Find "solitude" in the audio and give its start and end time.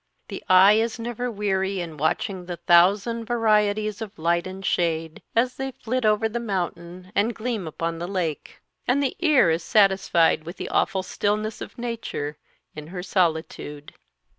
13.03-13.93